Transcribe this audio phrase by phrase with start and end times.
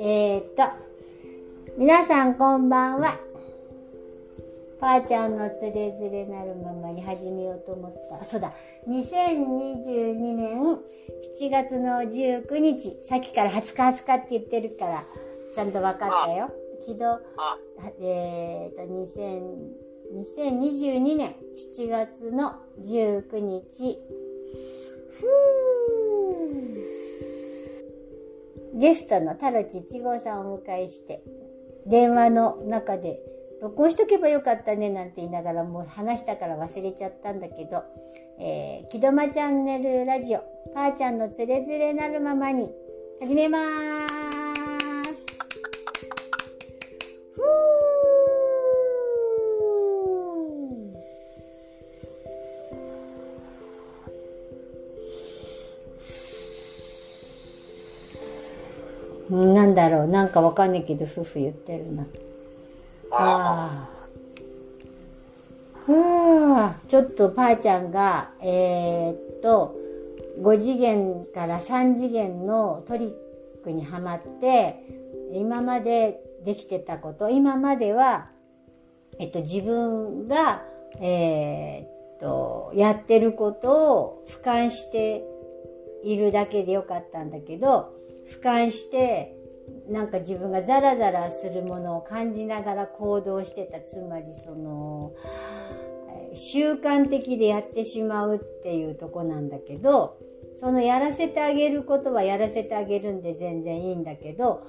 [0.00, 0.62] えー、っと、
[1.76, 3.18] 皆さんこんばんは。
[4.80, 8.24] ばあちゃんのつれづれなるままに始めようと思った。
[8.24, 8.54] そうだ、
[8.88, 10.58] 2022年
[11.38, 15.04] 7月の19日、さっきから20日20日って言ってるから、
[15.54, 16.50] ちゃんと分かったよ。
[16.86, 17.20] 昨日、
[18.00, 19.83] えー、っと、
[20.14, 21.34] 2022年
[21.76, 22.54] 7月の
[22.84, 23.98] 19日、
[25.10, 25.26] ふ
[28.78, 31.20] ゲストのタロチ1号さんをお迎えして、
[31.86, 33.18] 電話の中で
[33.60, 37.82] 録音しとけばよかったねなんて言いながらもう話したから忘れちゃったんだけど、
[38.38, 42.70] えー、木戸間チャンネルラジオ、パーちゃんのつれづれなるままに
[43.20, 44.03] 始めます。
[59.88, 62.04] だろう、なんかわかんないけど、夫婦言ってるな。
[63.10, 63.94] ああ。
[65.86, 69.76] うん、ちょっとパーちゃんが、えー、っと、
[70.40, 73.12] 5次元から3次元のトリッ
[73.62, 74.76] クにはまって、
[75.32, 78.30] 今までできてたこと、今までは、
[79.18, 80.62] えっと、自分が、
[81.00, 85.22] えー、っと、やってることを俯瞰して
[86.02, 87.92] いるだけでよかったんだけど、
[88.26, 89.33] 俯瞰して
[89.88, 93.80] なんか自分がザラザラするものを感じながら行動してた。
[93.80, 95.12] つまりその
[96.34, 100.18] 習慣的でやってしまうっていうとこなんだけど
[100.58, 104.66] そのやらせてあげることはやらせてあげるんで全然いいんだけど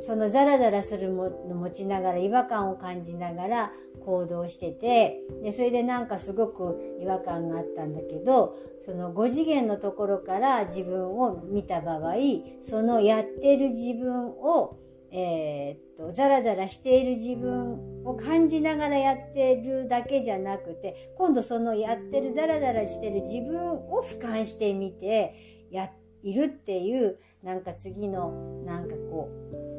[0.00, 3.72] そのザラザラするもの持ちながら違和感を感じながら
[4.04, 12.14] 行動しててでそれでなんかすごく違和感があったんだけどその5次元のところから自分を見た場合
[12.62, 14.78] そのやってる自分を
[15.16, 25.90] えー、っとザラザラしている自分を感じながらやってるだけじゃなくて今度そのやってるザラザラしてる自分を俯瞰してみてや
[26.24, 29.73] いるっていうなんか次のなんかこう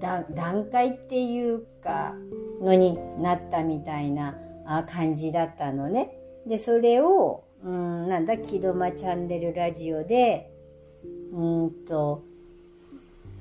[0.00, 2.14] 段階っていうか
[2.60, 4.34] のになったみたいな
[4.88, 6.16] 感じだったのね。
[6.46, 10.50] でそれをうん、なんだ、木戸間チャンネルラジオで、
[11.30, 12.22] うんと、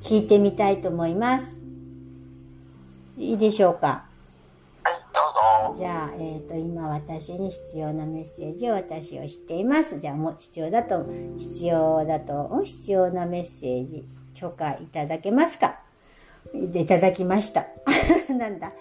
[0.01, 1.55] 聞いてみたいと思います。
[3.17, 4.03] いいでしょうか？
[4.83, 5.79] はい、どうぞ。
[5.79, 9.97] じゃあ、えっ、ー、と、今私に必要なメッセージを私を知っています。
[9.97, 11.05] じゃあ、もう必要だと、
[11.37, 15.78] 必要だと、必要なメッセージ、許可いただけますか？
[16.53, 17.67] いただきました。
[18.29, 18.73] なんだ。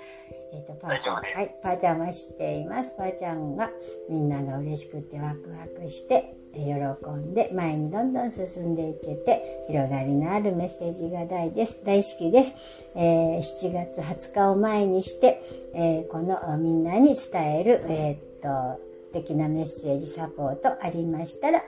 [0.52, 1.14] えっ、ー、と、パーちゃん。
[1.16, 2.94] はい、パーちゃんは知っています。
[2.96, 3.70] パーちゃんは
[4.08, 11.82] みんなが嬉しくてワクワクして、喜んで前にどんどん進んでいけて広がりのあるメッセージが大です。
[11.84, 12.54] 大好きです。
[12.94, 15.42] えー、7月20日を前にして、
[15.74, 18.48] えー、このみんなに伝える、えっ、と、
[19.08, 21.62] 素敵なメッセージサポートありましたら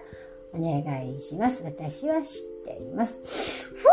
[0.53, 1.63] お願いします。
[1.65, 3.65] 私は知っています。
[3.75, 3.87] ふ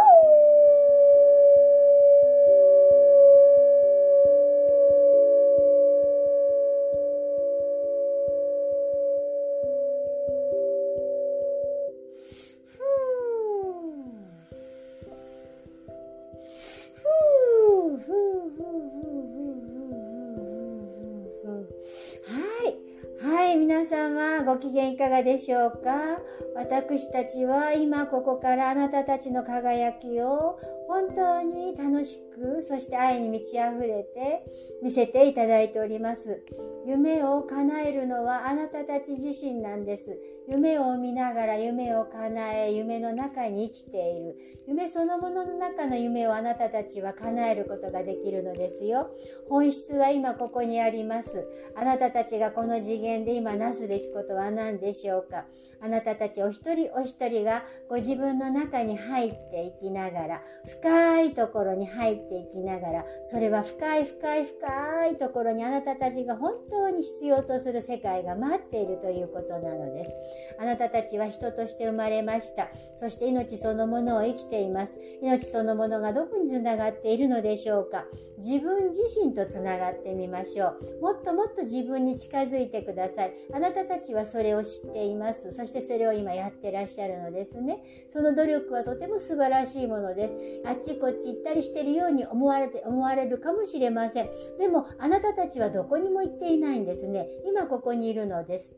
[24.41, 26.19] ーご機嫌いかがでしょうか？
[26.55, 34.43] 私たちは今ここからあなたたちの輝きを本当に楽しく、そして愛に満ち溢れて
[34.81, 36.43] 見せていただいております。
[36.85, 40.17] 夢を叶えるのはあなたたち自身なんです。
[40.47, 44.35] 夢を見ながら夢を叶え、夢の中に生きている。
[44.65, 49.09] 夢そのものの中の夢をあなたたちは叶えることができるのですよ。
[49.49, 51.45] 本質は今ここにあります。
[51.75, 55.45] あなたたちがこの次元で今なすべきことは何でしょうか？
[55.79, 70.11] あなたたちお一人お一人がご自分の中に入っていきながら、深いところに入っていきながら、それは深い深い深いところにあなたたちが本当に必要とする世界が待っているということなのです。
[70.59, 72.69] あなたたちは人として生まれました。
[72.95, 74.97] そして命そのものを生きています。
[75.21, 78.05] 命そのものがどこにつながっているのでしょうか？
[78.39, 80.69] 自分自身とつながってみましょ
[80.99, 81.01] う。
[81.01, 83.33] もっともっと自分に近づいてください。
[83.53, 85.51] あなたたちはそれを知っています。
[85.51, 87.83] そしてそれを今やってらっしゃるのですね。
[88.11, 90.37] その努力はとても素晴らしいものです。
[90.65, 94.29] あっちこっち行ったりしてるように思われて、思われるかもしれません。
[94.57, 97.27] でも、あなたたちはどこにも行っていないんですね。
[97.45, 98.71] 今ここにいるのです。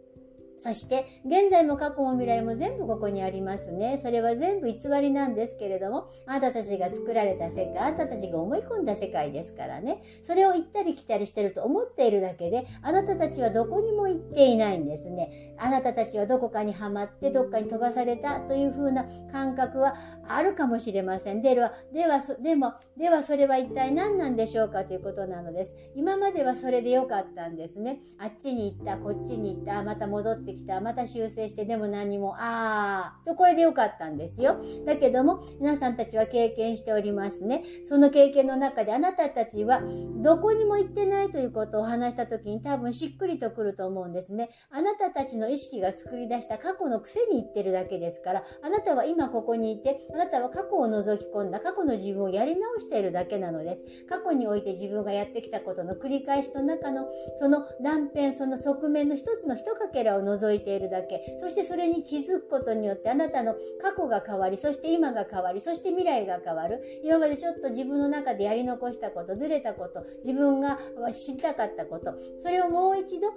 [0.59, 3.97] そして、現在も過去も未来も全部ここにありますね。
[3.97, 10.03] それは全部偽りなんですけれども、あなたたちが作られた世界、あなたたちが思い込んだ世界ですからね。
[10.21, 15.55] それを行ったり来たりしてると思っているだけで、あなたたちはどこにも行っていないんですね。
[15.57, 19.95] あなたたちはどこかにはまって、どっかに飛ばされたというふうな感覚は
[20.27, 21.41] あるかもしれません。
[21.41, 25.75] では、では、でも、ではそれは一体何なんでしょうかということなのです。
[25.95, 27.99] 今まではそれでよかったんですね。
[28.17, 34.57] あっちに行った、こっちに行った、また戻ってきた、また修正して、でも何も、あー、とこれでよかったんですよ。
[34.85, 37.63] だけども、皆さんたちは経験しておりますね。
[37.85, 39.81] その経験の中であなたたちは、
[40.17, 44.49] どこにも行ってないということを話した時に多分しっくりとくると思うんですね。
[44.69, 53.83] あなたたちの意識が作り出した過去の癖に行ってるだけですから、あなたは今ここにいて、あなたは過去を覗き込んだ過去の自分をやり直しているだけなのです。
[54.07, 57.07] 過去において自分がやってきたことの繰り返しの中の、
[57.37, 61.37] その断片、その側面の一つの一かけらを覗いているだけ。
[61.39, 66.81] そしてそれに気づくことによってあなたの過去が変わり、そして今が変わり、そして未来が変わる。
[67.03, 70.79] 今までちょっと自分の中でやり残したこと、ずれたこと、自分が
[71.11, 73.27] 知りたかったこと、それをもう一度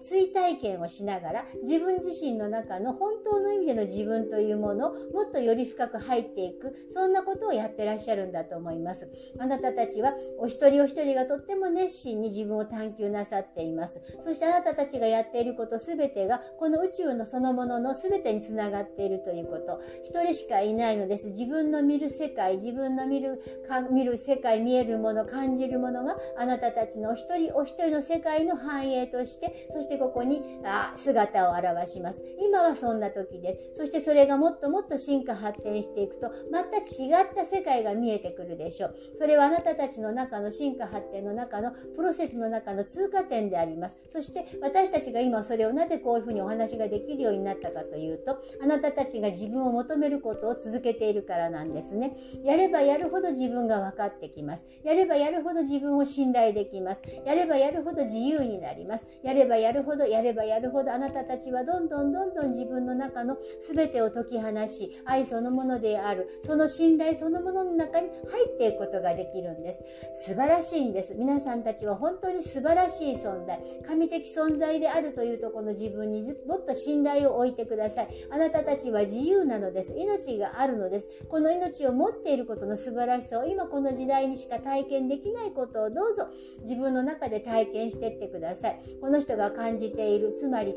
[0.00, 9.08] 追体験をしながら、自分自身の中の本当の意味での自分というものをもっとより深く入っていく、そんなことをやってらっしゃるんだと思います。
[9.38, 14.00] あなたたちはお一人お一人がとっても熱心に自分を探求なさっています。
[14.22, 19.80] そしてあなたたちがやっていることすべてが、この宇宙のそのもののすべてにつながっているということ。
[20.04, 21.30] 一人しかいないのです。
[21.30, 32.22] 自分の見る世界、自分の見るか、見る世界、見えるもの、感じるものがあなたたちのお一人お一人の世界の繁栄として、そしてここにあ姿を現します。
[32.38, 33.78] 今はそんな時です。
[33.78, 38.94] そしてそれがもっともっと進化発展していくと、また違った世界が見えてくるでしょう。
[39.16, 43.96] それはあなたたちの中の進化発展の中のプロセスの中の通過点であります。
[44.08, 52.16] そして私たちが今それをなぜこういうふうにお話ができるようになったかというと、あなたたちが自分を求めることを続けているからなんですね。
[52.44, 54.66] やればやるほど自分が分かってきます。
[54.84, 57.02] やればやるほど自分を信頼できます。
[57.24, 59.06] やればやるほど自由になります。
[59.22, 63.36] やればやるほど、やればやるほどあなたたちはどんどんどんどん自分の中の
[63.74, 69.84] 全てを解き放し、愛そのものである、その信頼そのものの中に入っていくことができるんです。
[70.26, 71.14] 素晴らしいんです。
[71.14, 78.08] 皆さんたちは本当に素晴らしい存在、神的存在であるというところの自分にもっと信頼を置いてください。
[78.30, 79.94] あなたたちは自由なのです。
[79.96, 81.08] 命があるのです。
[81.28, 86.28] この命を持っていることの素晴らしさを今この時代にしか体験できないことをどうぞ
[86.62, 88.80] 自分の中で体験していってください。
[89.00, 90.74] この人が感じている、つまり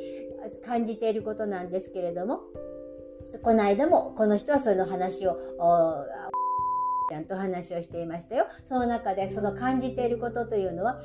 [0.66, 2.42] 感じていることなんですけれども、
[3.42, 5.38] この間もこの人はその話を、
[7.10, 8.48] ちゃんと話をしていましたよ。
[8.68, 11.00] その中でその感じていることというのは、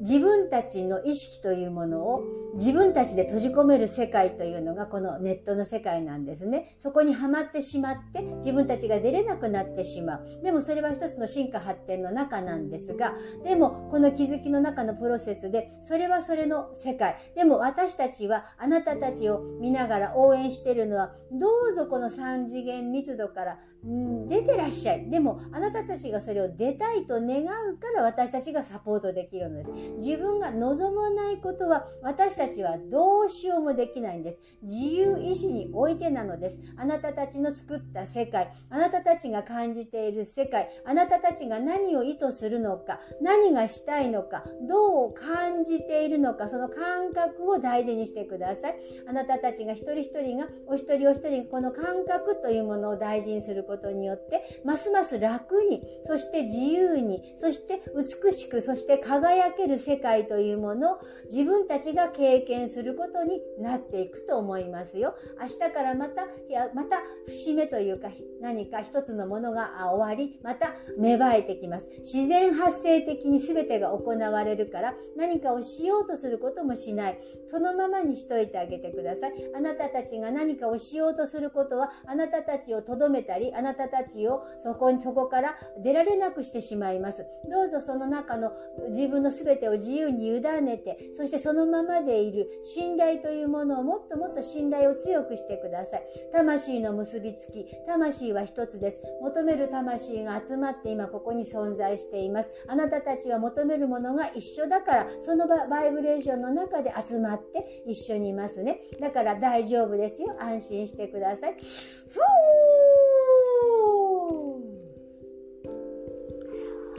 [0.00, 2.24] 自分たちの意識というものを
[2.54, 6.74] 自分たちで閉じ込める世界というのがこのネットの世界なんですね。
[6.78, 10.42] そこにはまってしまって自分たちが出れなくなってしまう。
[10.42, 13.14] でもそれは一つの進化発展の中なんですが、
[13.44, 17.16] でもこの気づきの中のプロセスでそれはそれの世界。
[17.36, 25.10] でも私たちはあなたたちを見ながら応援しているのはどうぞこの三次元密度からうん、出てらっしゃい。
[25.10, 27.46] でも、あなたたちがそれを出たいと願う
[27.78, 29.70] から私たちがサポートできるのです。
[29.98, 34.38] 自分が望まないことは私たちはどうしようもできないんです。
[34.62, 36.58] 自由意志においてなのです。
[36.76, 48.76] あなたたちの作った世界、あなたたちが感じている世界、あなたたちが何を意図するのか、何がしたいのか、どう感じているのか、その感覚を大事にしてください。
[49.06, 60.98] あなたたちが一人一人が、お一人お一人この感覚というものを大事にすることことによって、ますます楽に、そして自由に、そして美しく、そして輝ける世界というものを
[61.30, 65.14] 自分たちが経験することになっていくと思いますよ。
[65.40, 66.96] 明日からまた、いや、また
[67.26, 68.08] 節目というか
[68.40, 71.88] 何か一つのものが終わり、また芽生えてきます。
[71.98, 77.20] 自然発生的に全てが行われるから何かをしようとすることもしない。
[77.48, 79.32] そのままにしといてあげてください。
[79.54, 87.26] あなたたちが何かをしようとすることはあなたたちをとどめたり、あなたたちをそこに、そこから出られなくしてしまいます。
[87.50, 88.52] どうぞその中の
[88.88, 96.02] 自分の全てを自由に委ねて、そしてそのままでいる信頼というものをもっともっと信頼を強くしてください。
[96.32, 99.02] 魂の結びつき、魂は一つです。
[99.20, 102.50] 求める魂が集まって今ここに存在しています。
[102.66, 108.80] あなたたちは求めるものが一緒だから、そのバイブレーションの中で集まって一緒にいますね。
[108.98, 110.34] だから大丈夫ですよ。
[110.40, 111.54] 安心してください。
[111.54, 112.89] ふー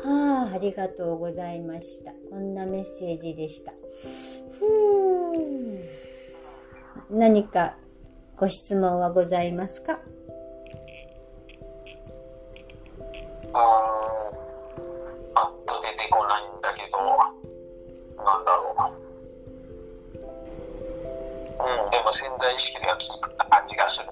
[0.04, 2.12] はあ、ありがとうございました。
[2.30, 3.72] こんなメッセージでした。
[4.60, 5.86] ふー
[7.10, 7.76] 何か
[8.38, 10.00] ご質問はございますか？
[13.54, 14.82] あー
[15.34, 16.98] パッと出てこないんだけど、
[18.24, 18.94] なんだろう。
[21.84, 24.06] うん、でも潜在意識では聞いた感じがする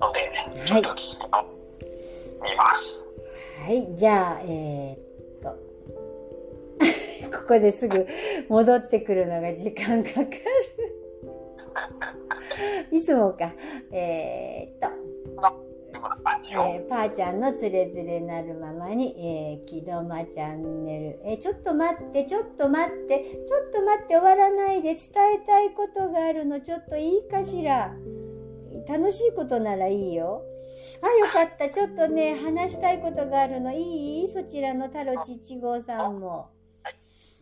[0.00, 0.32] ので、
[0.64, 1.20] ちょっと聞き
[2.42, 3.04] 見ます。
[3.68, 5.50] はい、じゃあ、えー、っと、
[7.38, 8.06] ここですぐ
[8.48, 10.30] 戻ってくるのが時間かかる。
[12.90, 13.52] いつもか。
[13.92, 14.88] えー、っと、
[16.50, 25.00] えー、パーちゃんのつれづれなるままに、えー、木戸間チャンネル、えーちょっと待って、ちょっと待って、ちょっと待って、終わらないで伝
[25.42, 27.94] えたいことがあるの、ちょっといいかしら。
[28.88, 30.42] 楽しいことならいいよ。
[31.00, 31.68] あ、よかった。
[31.68, 33.72] ちょっとね、話したいことがあるの。
[33.72, 34.28] いい？
[34.28, 36.50] そちらの太郎ちちごうさんも。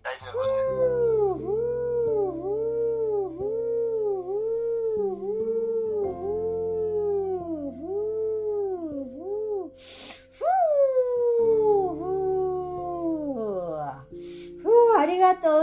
[0.03, 1.06] 大丈夫です。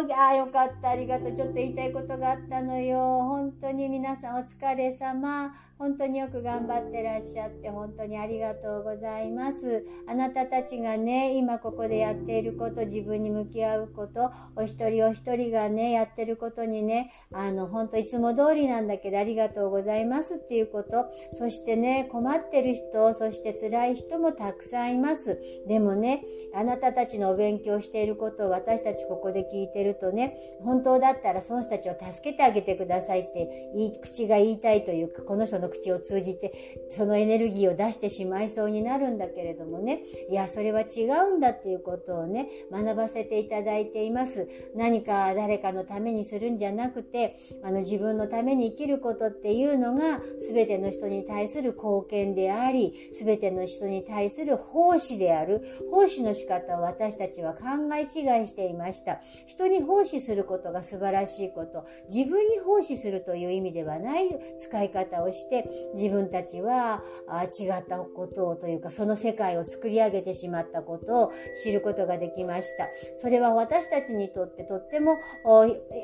[0.02, 0.26] りがとう。
[0.26, 0.90] あ、よかった。
[0.90, 1.36] ありがとう。
[1.36, 2.98] ちょっと言いたいことがあったのよ。
[2.98, 5.54] 本当に皆さんお疲れ様。
[5.84, 9.86] 本当によく頑張ってらっしゃって、本当にありがとうございます。
[10.08, 21.08] あなたたちがね、今ここでやっていること、自分に向き合うこと、お一人お一人がね、やってることにね、あの、本当いつも通りなんだけど、ありがとうございますっていうこと。
[21.34, 25.38] そしてね、困ってる人、そして辛い人もたくさんいます。
[25.68, 26.24] でもね、
[26.56, 44.48] あなたたちのお勉強していることを私たちここで聞いてるとね、本当だったらその人たちを助けてあげてくださいって言い、口が言いたいというか、この人の口を通じて、そのエネルギーを出してしまいそうになるんだけれどもね、いや、それは違うんだっていうことをね、学ばせていただいています。
[44.76, 55.62] 何か誰かのためにするんじゃなくて、あの自分のために生きることっていうのが、全ての人に対する貢献であり、全ての人に対する奉仕である。
[55.92, 57.62] 奉仕の仕方を私たちは考
[57.96, 59.20] え違いしていました。
[59.48, 72.88] 人に奉仕することが素晴らしいこと、自分に奉仕するという意味ではない使い方をして、自分たちはあ違ったことをというか、その世界を作り上げてしまったことを知ることができました。
[73.16, 75.20] それは私たちにとってとっても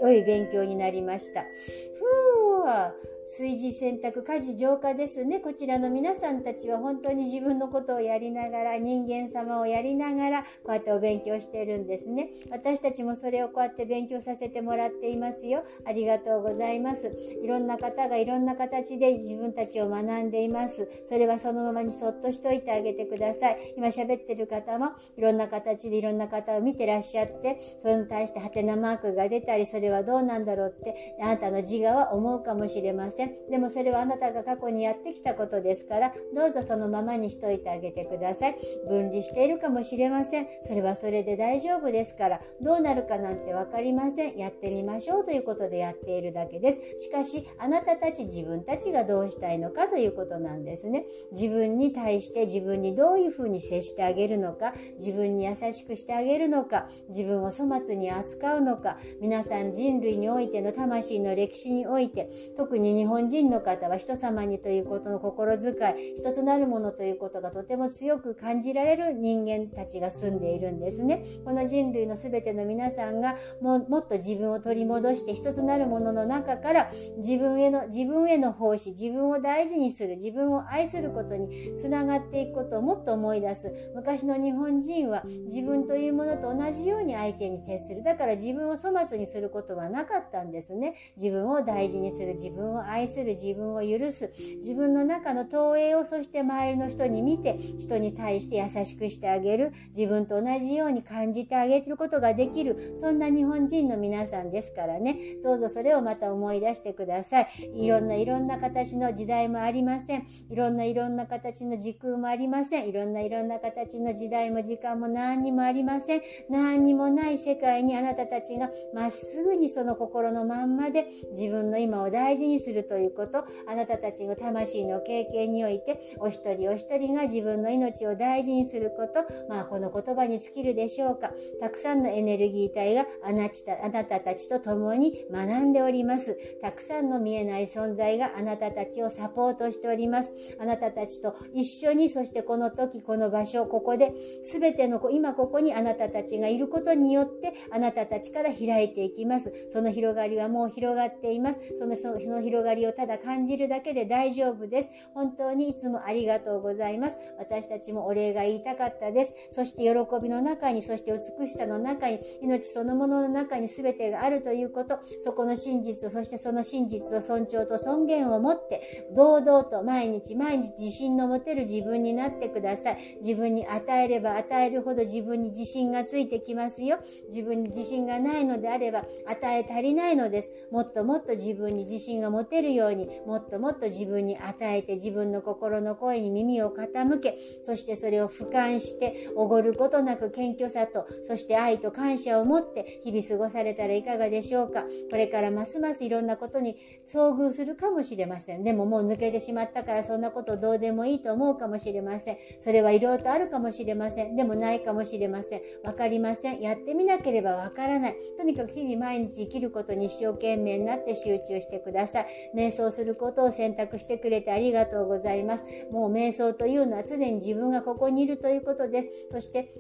[0.01, 1.43] 良い勉強になりました。
[1.43, 5.39] ふう炊事選択家事浄化ですね。
[5.39, 12.31] こちらの皆さんたちは本当に自分のことをやりながら、人間様をやりながら、こうやってお勉強してるんですね。
[12.49, 15.63] 私たちもそれをこうやって勉強させてもらっていますよ。
[15.85, 17.15] ありがとうございます。
[17.43, 20.89] いろんな方がいろんな形で自分たちを学んでいます。
[21.05, 23.75] それはそのままにそっとしといてあげてください。
[23.77, 33.18] 今喋ってる方もいろんな形でいろんな方を見てらっしゃって、それに対してハテナマークが出たり、それはどうなんだろうって、あなたの自我は思うかもしれません。
[33.27, 38.55] でもそれはあなたが過去にやってきたことですから、どうぞそのままにしといてあげてください。
[38.87, 40.47] 分離しているかもしれません。
[40.65, 44.37] それはそれで大丈夫ですから、どうなるかなんてわかりません。
[44.37, 46.79] やってみましょうということでやっているだけです。
[46.99, 51.05] しかし、あなたたち自分たちがどうしたいのかということなんですね。
[51.31, 71.25] 自分に対して自分にどういうふうに接してあげるのか、自分に優しくしてあげるのか、自分を粗末に扱うのか、皆さん人類においての魂の歴史において、特に日本人の方は人様にということの心遣い、一つなるものということがとても強く感じられる人間たちが住んでいるんですね。
[71.43, 83.73] この人類の全ての皆さんがももっと自分を取り戻して一つなるものの中から自分への、自分への奉仕、自分を大事にする、自分を愛することにつながっていくことをもっと思い出す。
[83.95, 88.03] 昔の日本人は自分というものと同じように相手に徹する。
[88.03, 90.93] だから自分を粗末にすることはなかったんですね。
[91.17, 94.31] 自分を大事にする、自分を愛する、自分を許す。
[94.61, 99.71] 自分の中の投影をそして周りの人に見て、人に対して優しくしてあげる。
[99.95, 102.95] 自分と同じように感じてあげることができる。
[102.99, 105.37] そんな日本人の皆さんですからね。
[105.43, 107.47] どうぞそれをまた思い出してください。
[107.73, 110.25] いろんないろんな形の時代もありません。
[110.49, 112.89] いろんないろんな形の時空もありません。
[112.89, 116.21] いろんないろんな形の時代も時間も何にもありません。
[116.49, 131.31] 何にもない世界にあなたたちがまっすぐにその心のまんまで自分の今を大事にするるということ、あなたたちの魂の経験において、お一人お一人が自分の命を大事にすること、まあこの言葉に尽きるでしょうか。
[131.59, 136.37] たくさんのエネルギー体があなたあなたたちと共に学んでおります。
[136.61, 140.31] たくさんの見えない存在があなたたちをサポートしております。
[140.59, 149.53] あなたたちと一緒に、そしてこの時、この場所、ここで、すべての、今ここにあなたたちがいることによって、あなたたちから開いていきます。
[149.69, 151.59] その広がりはもう広がっています。
[151.77, 154.89] そのその広ががりをただ感じるだけで大丈夫です。
[155.13, 157.17] 本当にいつもありがとうございます。
[157.37, 159.33] 私たちもお礼が言いたかったです。
[159.51, 159.89] そして喜
[160.21, 173.17] びの中に、そして美しさの中に、命そのものの中に全てがあるということ、そこの真実、そしてその真実を尊重と尊厳を持って、堂々と毎日毎日自信の持てる自分になってください。
[173.21, 176.99] 自分に与えれば与えるほど自分に自信がついてきますよ。
[177.29, 180.51] 自分に自信がないのであれば、与え足りないのです。
[180.71, 194.83] もっともっと自分に自信が持てるように、もっともっと自分に与えて自分の心の声に耳を傾け、そしてそれを俯瞰して、おごることなく謙虚さと、そして愛と感謝を持って日々過ごされたらいかがでしょうか。
[195.09, 198.63] これからますますいろんなことに遭遇するかもしれません。
[198.63, 202.37] でももう抜けてしまったからそんなことどうでもいいと思うかもしれません。
[202.59, 204.35] それはいろいろとあるかもしれません。
[204.35, 205.61] でもないかもしれません。
[205.83, 206.61] わかりません。
[206.61, 208.15] やってみなければわからない。
[208.37, 212.27] とにかく日々毎日生きることに一生懸命になって集中してください。
[212.55, 215.63] 瞑想することを選択してくれてありがとうございます。
[215.91, 219.27] もう瞑想というのは常に自分がここにいるということです。
[219.31, 219.73] そして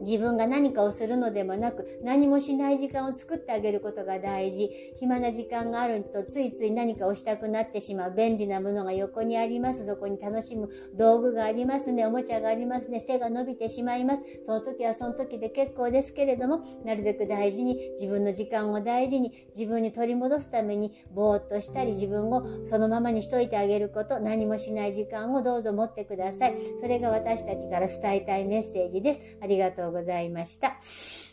[0.00, 4.70] 自分が何かをするのでもなく、何もしない時間を作ってあげることが大事。
[4.96, 8.14] 暇な時間があるとついつい何かをしたくなってしまう。
[8.14, 9.86] 便利なものが横にあります。
[9.86, 12.06] そこに楽しむ道具がありますね。
[12.06, 13.00] おもちゃがありますね。
[13.00, 14.22] 手が伸びてしまいます。
[14.44, 26.54] その時はその時で結構ですけれども、なるべく大事に、自分の時間を大事に、自分に取り戻すために、ぼーっとしたり、自分をそのままにしといてあげること、何もしない時間をどうぞ持ってください。
[26.80, 29.20] それが私たちから伝えたいメッセージです。
[29.40, 30.76] ありがとうございました。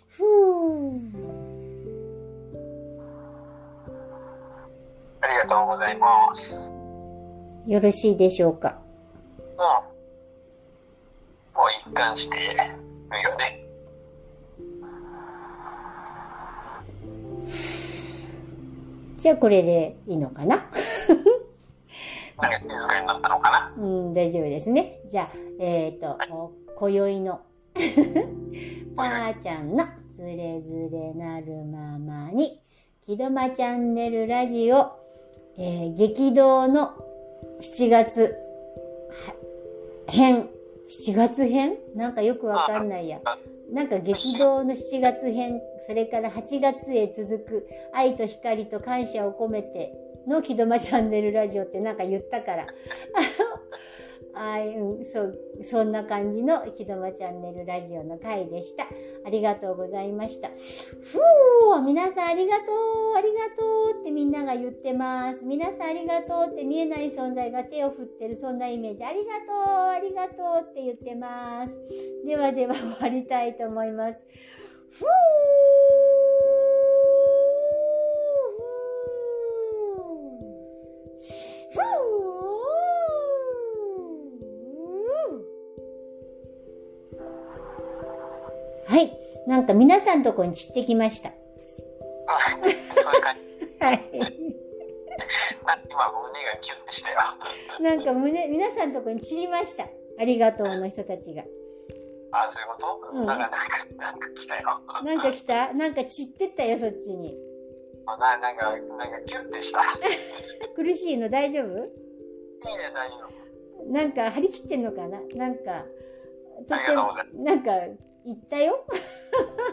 [0.09, 0.23] ふ
[5.21, 6.69] ありがとうございます。
[7.67, 8.77] よろしいでしょうか？
[9.57, 9.65] うん。
[11.57, 13.65] もう一貫してるよね。
[19.17, 20.63] じゃあこれでいいのかな？
[22.37, 23.73] 何か静かになったのかな？
[23.83, 24.99] うん、大丈夫ですね。
[25.09, 26.29] じゃあ、えっ、ー、と、はい、
[26.77, 27.41] 今宵の
[28.95, 29.83] ばあちゃんの
[30.15, 32.61] ズレズレなるままに、
[33.05, 34.91] 木戸間チャンネルラジオ、
[35.57, 36.93] えー、激動の
[37.61, 38.35] 7月
[40.07, 40.49] 編、
[40.89, 41.77] 7月編？
[41.95, 43.19] なんかよくわかんないや。
[43.71, 49.93] なんか激動の7月編、それから8月へ続く愛と光と感謝を込めて
[50.27, 52.67] の木戸間チャンネルラジオってなんか言ったから。
[54.35, 58.85] あ、あうん、そう、そんな感じの木戸間チャンネルラジオの回でした。
[59.25, 60.49] ありがとうございました。
[60.49, 65.39] ふぅ皆さんありがとうありがとうってみんなが言ってます。
[65.43, 69.03] 皆さんありがとうって見えない存在が手を振ってるそんなイメージ。
[69.03, 71.73] ありがとうありがとうって言ってます。
[72.25, 74.19] ではでは終わりたいと思います。
[74.91, 75.05] ふぅ
[88.95, 89.11] はい。
[89.45, 91.29] なんか皆さんのとこに散ってきました。
[91.29, 93.41] そういう感じ。
[93.83, 93.99] はい。
[94.13, 94.23] 今
[96.13, 97.17] 胸がキュしたよ。
[97.81, 99.89] なんか胸、皆さんのとこに散りました。
[100.17, 101.43] ありがとうの人たちが。
[102.31, 103.51] あ、そういうこと、うん、なんか、
[103.97, 104.81] なんか来たよ。
[105.03, 105.73] なんか来た？
[105.73, 107.37] なんか散ってったよ、そっちに。
[108.05, 109.81] あななんか、なんかキュした。
[110.73, 111.27] 苦しいの？
[111.27, 111.65] 大丈夫？
[111.65, 111.89] いいね、
[112.93, 113.15] 大丈
[113.83, 113.91] 夫。
[113.91, 115.19] なんか張り切ってんのかな？
[115.35, 115.83] なんか、
[116.69, 117.71] とっても、なんか、
[118.25, 118.85] 行ったよ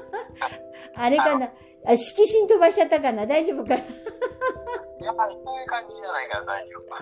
[0.95, 1.53] あれかな
[1.87, 3.83] あ、色紙飛ばしちゃったかな大丈夫かな
[5.05, 6.93] やっぱりこういう感じじゃないから大丈夫。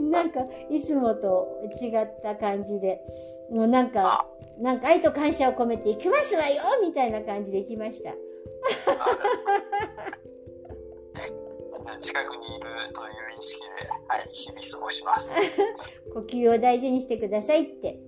[0.10, 0.40] なんか、
[0.70, 3.00] いつもと違った感じで、
[3.50, 4.26] もうなんか、
[4.58, 8.14] なんか愛と感謝を込めて行きますわよみたいな感じで行きました。
[12.00, 13.66] 近くにいるという意識で、
[14.08, 15.34] はい、日々過ごします。
[16.12, 17.98] 呼吸を大事にしてくださいって。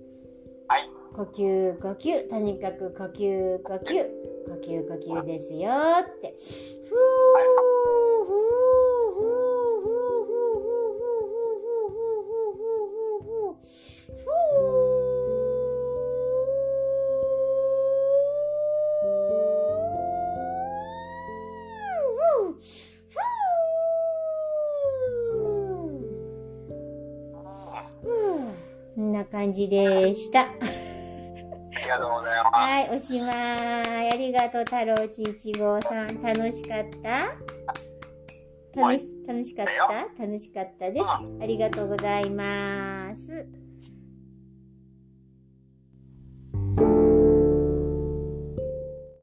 [0.67, 0.89] はい。
[1.15, 4.05] 呼吸、呼吸、とにかく呼吸、呼吸、
[4.45, 6.35] 呼吸、呼吸ですよって。
[6.89, 7.76] ふー、
[29.47, 30.41] 感じでした。
[30.41, 30.45] あ
[31.81, 32.91] りがとうございます。
[32.91, 33.31] はい、おしま
[34.03, 34.11] い。
[34.11, 36.21] ありがとう、太郎ち一号さん。
[36.21, 37.31] 楽しかった？
[38.75, 40.21] 楽し、楽しかった？
[40.21, 41.05] 楽しかったです。
[41.05, 43.06] ありがとうございます。